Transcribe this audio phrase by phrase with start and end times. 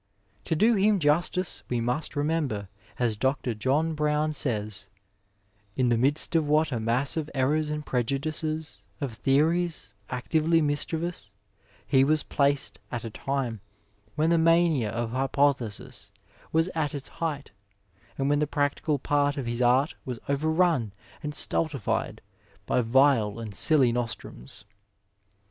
[0.25, 3.53] *' To do him justice we must remember, as Dr.
[3.53, 4.87] John Brown says,"
[5.77, 11.29] in the midst of what a mass of errors and prejudices, of theories actively mischievous,
[11.85, 13.61] he was placed, at a time
[14.15, 16.11] when the mania of hypothesis
[16.51, 17.51] was at its height,
[18.17, 22.23] and when the practical part of his art was overrun and stultified
[22.65, 24.65] by vile and silly nostrums.